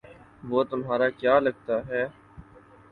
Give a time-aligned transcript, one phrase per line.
[0.43, 2.03] وہ تمہارا کیا لگتا ہے؟